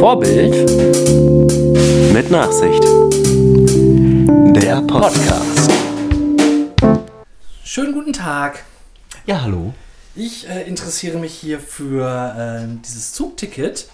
[0.00, 0.54] Vorbild
[2.14, 2.82] Mit Nachsicht.
[4.56, 5.70] Der Podcast.
[7.62, 8.64] Schönen guten Tag.
[9.26, 9.74] Ja, hallo.
[10.16, 13.90] Ich äh, interessiere mich hier für äh, dieses Zugticket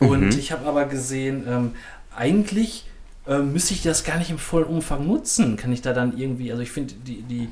[0.00, 1.74] und ich habe aber gesehen, ähm,
[2.14, 2.84] eigentlich
[3.26, 5.56] äh, müsste ich das gar nicht im vollen Umfang nutzen.
[5.56, 7.48] Kann ich da dann irgendwie, also ich finde, die, die,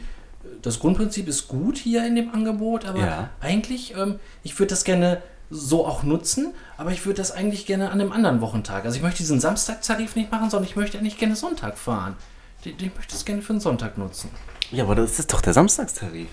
[0.60, 3.30] das Grundprinzip ist gut hier in dem Angebot, aber Ja.
[3.40, 7.90] eigentlich, ähm, ich würde das gerne so auch nutzen, aber ich würde das eigentlich gerne
[7.90, 8.84] an einem anderen Wochentag.
[8.84, 12.16] Also ich möchte diesen Samstagtarif nicht machen, sondern ich möchte eigentlich gerne Sonntag fahren.
[12.64, 14.30] Ich, ich möchte das gerne für den Sonntag nutzen.
[14.72, 16.28] Ja, aber das ist doch der Samstagstarif.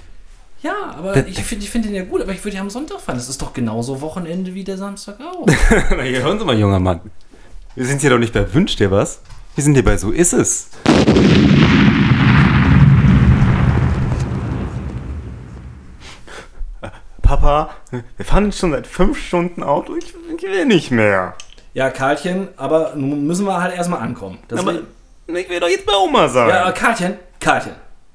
[0.64, 2.70] Ja, aber Der- ich finde ich find den ja gut, aber ich würde ja am
[2.70, 3.18] Sonntag fahren.
[3.18, 5.46] Das ist doch genauso Wochenende wie der Samstag auch.
[5.92, 7.02] Na, hier hören Sie mal, junger Mann.
[7.76, 9.20] Wir sind hier doch nicht bei Wünsch dir was.
[9.56, 10.70] Wir sind hier bei So ist es.
[17.38, 19.96] Papa, wir fahren jetzt schon seit fünf Stunden Auto.
[19.96, 21.34] Ich, ich will nicht mehr.
[21.74, 24.38] ja, Karlchen, aber nun müssen wir halt erstmal ankommen.
[24.50, 24.86] Das Aber Leben-
[25.26, 26.50] ich will doch jetzt bei Oma sein.
[26.50, 27.72] ja, aber Karlchen, Karlchen,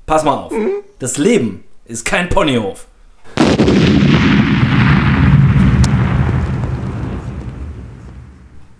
[0.06, 0.52] pass mal auf.
[1.00, 2.86] Das Leben ist kein Ponyhof.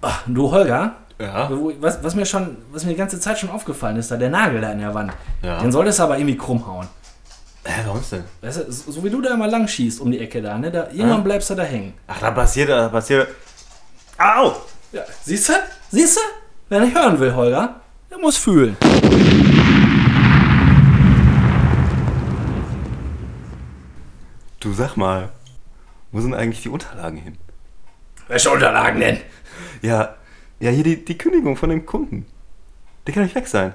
[0.01, 1.51] Ach, du Holger, Ja?
[1.81, 4.61] was, was mir schon, was mir die ganze Zeit schon aufgefallen ist, da der Nagel
[4.61, 5.61] da in der Wand, Ja.
[5.61, 6.87] den solltest du aber irgendwie krumm hauen.
[7.69, 8.25] Hä, warum denn?
[8.41, 10.71] Weißt du, so wie du da immer lang schießt um die Ecke da, ne?
[10.71, 11.93] Da, irgendwann bleibst du da hängen.
[12.07, 13.29] Ach, da passiert, da passiert.
[14.17, 14.57] Au!
[14.91, 15.53] Ja, siehst du?
[15.91, 16.21] Siehst du?
[16.71, 18.75] Wer nicht hören will, Holger, der muss fühlen.
[24.61, 25.29] Du sag mal,
[26.11, 27.37] wo sind eigentlich die Unterlagen hin?
[28.29, 29.19] Welche Unterlagen denn?
[29.83, 30.17] Ja,
[30.59, 32.25] ja, hier die, die Kündigung von dem Kunden.
[33.07, 33.75] Der kann nicht weg sein.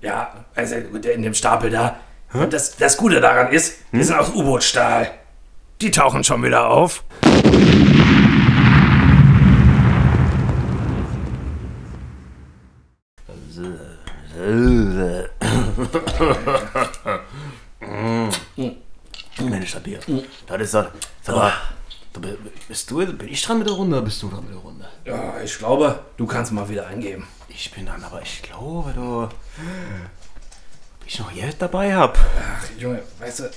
[0.00, 2.00] Ja, also in dem Stapel da.
[2.32, 5.10] Und das, das Gute daran ist, die sind aus U-Boot-Stahl.
[5.80, 7.04] Die tauchen schon wieder auf.
[19.38, 20.00] Mensch, das Bier.
[20.46, 20.86] Das ist das.
[21.22, 21.52] Sag mal,
[22.68, 24.88] bist du, bin ich dran mit der Runde oder bist du dran mit der Runde?
[25.04, 27.26] Ja, ich glaube, du kannst mal wieder eingeben.
[27.48, 29.28] Ich bin dran, aber ich glaube, du.
[31.06, 32.18] Ich noch Geld dabei hab.
[32.18, 33.50] Ach, Junge, weißt du,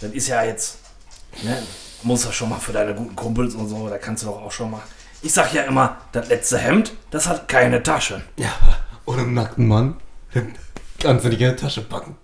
[0.00, 0.78] das ist ja jetzt.
[1.42, 1.62] Ne,
[2.02, 4.52] muss ja schon mal für deine guten Kumpels und so, da kannst du doch auch
[4.52, 4.82] schon mal.
[5.22, 8.22] Ich sag ja immer, das letzte Hemd, das hat keine Tasche.
[8.36, 8.52] Ja,
[9.06, 9.96] und einen nackten Mann.
[11.00, 12.16] Kannst du nicht in die Tasche packen.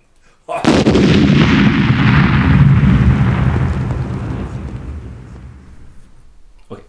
[6.69, 6.83] Okay.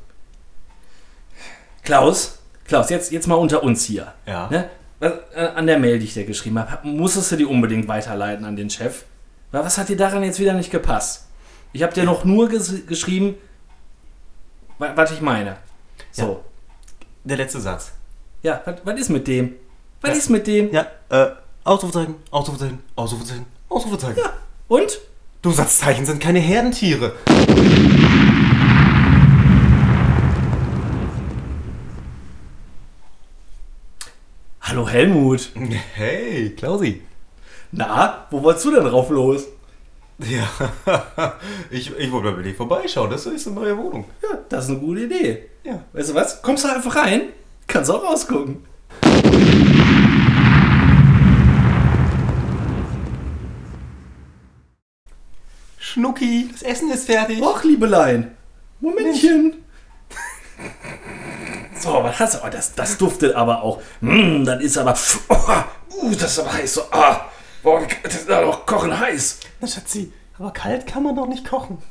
[1.82, 4.12] Klaus, Klaus, jetzt, jetzt mal unter uns hier.
[4.26, 4.48] Ja.
[4.50, 4.70] Ne?
[5.02, 8.54] Äh, an der Mail, die ich dir geschrieben habe, musstest du die unbedingt weiterleiten an
[8.54, 9.02] den Chef?
[9.50, 11.26] Wa- Was hat dir daran jetzt wieder nicht gepasst?
[11.72, 13.34] Ich habe dir noch nur ges geschrieben,
[14.78, 15.56] wa- was ich meine.
[16.12, 16.44] So.
[17.24, 17.92] Der letzte Satz.
[18.42, 19.54] Ja, was was ist mit dem?
[20.02, 20.16] Was Ja.
[20.18, 20.70] ist mit dem?
[20.72, 21.30] Ja, äh,
[21.64, 24.18] Ausrufezeichen, Ausrufezeichen, Ausrufezeichen, Ausrufezeichen.
[24.18, 24.32] Ja.
[24.68, 24.98] Und?
[25.42, 27.14] Du Satzzeichen sind keine Herdentiere.
[34.72, 35.50] Hallo Helmut.
[35.94, 37.02] Hey, Klausi.
[37.72, 39.46] Na, wo wolltest du denn drauf los?
[40.18, 40.48] Ja,
[41.70, 43.10] ich, ich wollte mal bei dir vorbeischauen.
[43.10, 44.06] Das ist eine neue Wohnung.
[44.22, 45.50] Ja, das ist eine gute Idee.
[45.62, 45.84] Ja.
[45.92, 46.40] Weißt du was?
[46.40, 47.24] Kommst du einfach rein?
[47.66, 48.64] Kannst auch rausgucken.
[55.76, 57.42] Schnucki, das Essen ist fertig.
[57.42, 58.38] Och, Liebelein.
[58.80, 59.61] Momentchen.
[61.82, 62.38] So, was hast du?
[62.44, 63.82] Oh, das, das duftet aber auch.
[64.00, 64.94] Mm, das ist aber.
[65.28, 65.34] Oh,
[66.04, 66.74] uh, das ist aber heiß.
[66.74, 67.22] So, ah,
[67.60, 69.40] boah, das ist aber doch kochen heiß.
[69.60, 71.78] Na, Schatzi, aber kalt kann man doch nicht kochen.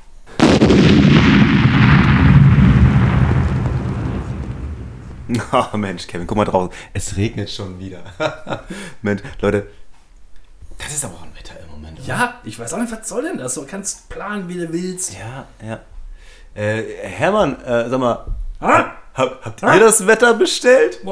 [5.54, 6.74] Oh, Mensch, Kevin, guck mal draußen.
[6.94, 8.00] Es regnet schon wieder.
[9.02, 9.68] Mensch, Leute,
[10.78, 12.00] das ist aber auch ein Wetter im Moment.
[12.00, 12.08] oder?
[12.08, 13.54] Ja, ich weiß auch nicht, was soll denn das?
[13.54, 15.14] Du kannst planen, wie du willst.
[15.14, 15.80] Ja, ja.
[16.54, 18.26] Äh, Hermann, äh, sag mal,
[18.62, 18.91] Ah?
[19.14, 21.00] Hab, habt ihr das Wetter bestellt?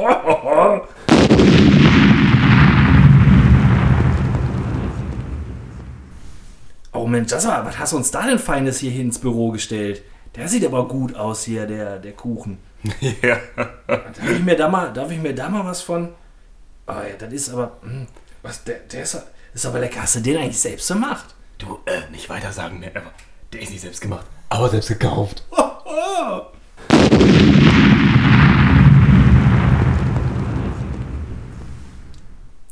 [6.92, 10.02] Oh Mensch, das war, was hast du uns da denn Feines hier ins Büro gestellt?
[10.34, 12.58] Der sieht aber gut aus hier, der, der Kuchen.
[13.22, 13.38] ja.
[13.86, 16.08] Darf ich mir da mal, darf ich mir da mal was von?
[16.88, 18.08] Oh ja, das ist aber, hm,
[18.42, 19.22] was, der, der ist,
[19.54, 20.02] ist aber lecker.
[20.02, 21.34] Hast du den eigentlich selbst gemacht?
[21.58, 23.12] Du, äh, nicht weiter sagen, ne, aber
[23.52, 25.44] der ist nicht selbst gemacht, aber selbst gekauft.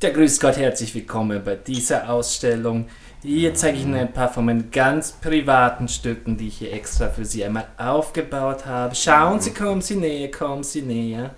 [0.00, 2.86] Ja, grüß Gott, herzlich willkommen bei dieser Ausstellung.
[3.20, 7.08] Hier zeige ich Ihnen ein paar von meinen ganz privaten Stücken, die ich hier extra
[7.08, 8.94] für Sie einmal aufgebaut habe.
[8.94, 11.34] Schauen Sie, kommen Sie näher, kommen Sie näher.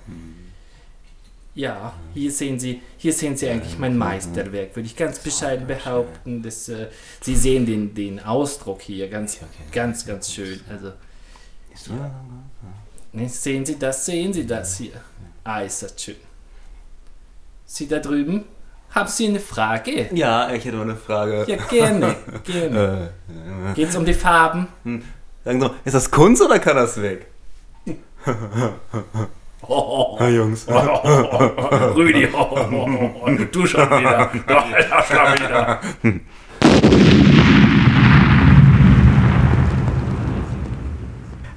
[1.55, 6.43] Ja, hier sehen Sie, hier sehen Sie eigentlich mein Meisterwerk, würde ich ganz bescheiden behaupten.
[6.43, 6.89] Das, äh,
[7.23, 9.39] Sie sehen den, den Ausdruck hier, ganz,
[9.73, 10.61] ganz, ganz schön.
[10.69, 10.93] Also,
[13.13, 15.01] ne, sehen Sie das, sehen Sie das hier.
[15.45, 16.30] Ah, ist das schön.
[17.73, 18.47] Sie da drüben,
[18.93, 20.09] haben Sie eine Frage?
[20.13, 21.45] Ja, ich hätte mal eine Frage.
[21.47, 23.11] Ja, gerne, gerne.
[23.29, 24.67] Äh, Geht's um die Farben?
[25.45, 27.29] sagen Sie ist das Kunst oder kann das weg?
[28.27, 28.75] Ja,
[30.29, 30.67] Jungs.
[31.95, 32.27] Rüdi,
[33.53, 34.33] du schon wieder.
[34.49, 34.67] Doch,
[35.07, 35.81] schon wieder.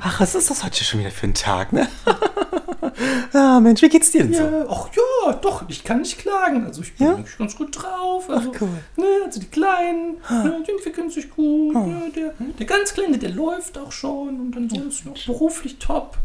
[0.05, 1.88] Ach, was ist das heute schon wieder für ein Tag, ne?
[3.33, 4.44] ah, Mensch, wie geht's dir denn so?
[4.44, 6.65] Ja, ach ja, doch, ich kann nicht klagen.
[6.65, 7.15] Also ich bin Ja?
[7.15, 8.29] eigentlich ganz gut drauf.
[8.29, 8.69] Also, Ach, cool.
[8.97, 11.73] ne, also die Kleinen, ne, die entwickeln sich gut.
[11.75, 16.17] Ne, der, der ganz Kleine, der läuft auch schon und ansonsten auch beruflich top.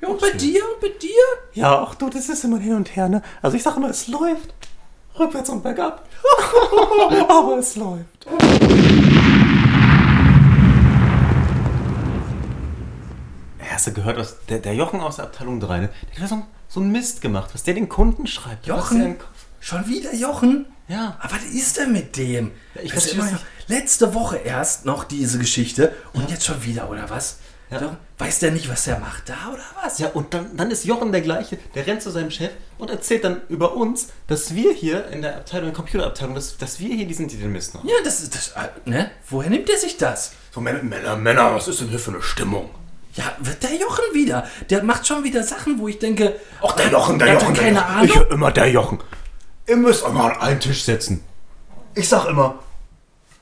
[0.00, 1.10] Ja, und bei dir, und bei dir?
[1.52, 3.22] Ja, ach du, das ist immer hin und her, ne?
[3.42, 4.54] Also ich sag immer, es läuft.
[5.18, 6.08] Rückwärts und bergab.
[7.28, 8.26] Aber es läuft.
[13.78, 15.88] Hast du gehört, was der, der Jochen aus der Abteilung 3, ne?
[16.16, 18.66] Der hat so, so einen Mist gemacht, was der den Kunden schreibt.
[18.66, 18.98] Jochen?
[18.98, 19.16] der
[19.60, 20.66] Schon wieder Jochen?
[20.88, 21.16] Ja.
[21.20, 22.50] Aber was ist denn mit dem?
[22.74, 26.90] Ja, ich verstehe das immer Letzte Woche erst noch diese Geschichte und jetzt schon wieder,
[26.90, 27.38] oder was?
[27.70, 27.78] Ja.
[27.78, 30.00] Doch, Weiß der nicht, was er macht da, oder was?
[30.00, 33.22] Ja, und dann, dann ist Jochen der gleiche, der rennt zu seinem Chef und erzählt
[33.22, 36.92] dann über uns, dass wir hier in der Abteilung, in der Computerabteilung, dass, dass wir
[36.92, 37.86] hier die sind, die den Mist machen.
[37.88, 38.48] Ja, das ist das.
[38.56, 39.12] äh, Ne?
[39.28, 40.32] Woher nimmt er sich das?
[40.52, 42.70] So, Männer, Männer, Männer, was ist denn hier für eine Stimmung?
[43.18, 44.46] Ja, wird der Jochen wieder?
[44.70, 47.62] Der macht schon wieder Sachen, wo ich denke, Ach, der Jochen, der er Jochen, der
[47.64, 47.90] keine Jochen.
[47.90, 48.04] Ahnung.
[48.06, 48.98] Ich höre immer der Jochen.
[49.66, 51.24] Ihr müsst euch mal an einen Tisch setzen.
[51.96, 52.60] Ich sag immer,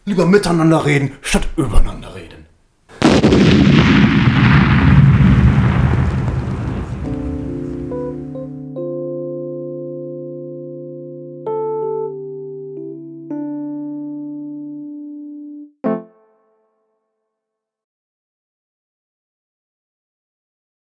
[0.06, 2.35] lieber miteinander reden, statt übereinander reden.